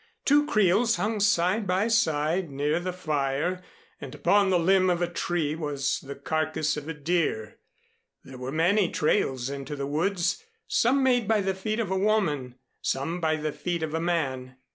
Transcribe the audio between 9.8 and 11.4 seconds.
woods some made